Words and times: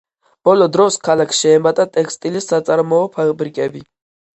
ბოლო 0.47 0.67
დროს, 0.77 0.97
ქალაქს 1.09 1.43
შეემატა 1.43 1.87
ტექსტილის 2.01 2.51
საწარმოო 2.55 3.09
ფაბრიკები. 3.21 3.89